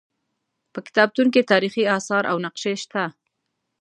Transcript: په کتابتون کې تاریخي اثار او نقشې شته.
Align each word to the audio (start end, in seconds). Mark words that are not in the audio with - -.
په 0.73 0.79
کتابتون 0.85 1.27
کې 1.33 1.49
تاریخي 1.51 1.83
اثار 1.97 2.23
او 2.31 2.37
نقشې 2.45 2.73
شته. 2.83 3.03